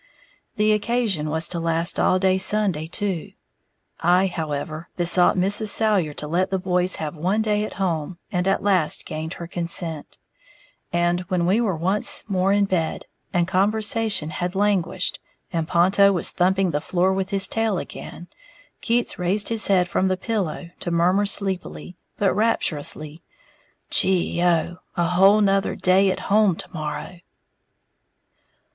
[0.55, 3.33] The occasion was to last all day Sunday, too.
[3.99, 5.67] I, however, besought Mrs.
[5.67, 9.45] Salyer to let the boys have one day at home, and at last gained her
[9.45, 10.17] consent;
[10.91, 15.19] and when we were once more in bed, and conversation had languished,
[15.53, 18.27] and Ponto was thumping the floor with his tail again,
[18.81, 23.21] Keats raised his head from the pillow to murmur, sleepily, but rapturously
[23.91, 27.19] "Gee oh, a whole 'nother day at home to morrow!"